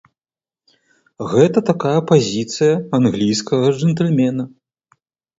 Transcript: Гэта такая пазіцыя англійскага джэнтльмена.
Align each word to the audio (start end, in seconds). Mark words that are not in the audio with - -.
Гэта 1.33 1.59
такая 1.67 1.99
пазіцыя 2.11 2.73
англійскага 2.99 3.67
джэнтльмена. 3.77 4.43